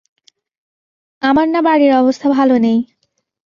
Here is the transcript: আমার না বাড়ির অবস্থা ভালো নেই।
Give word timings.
আমার 1.21 1.47
না 1.47 1.59
বাড়ির 1.61 1.91
অবস্থা 1.93 2.27
ভালো 2.29 2.55
নেই। 2.57 2.77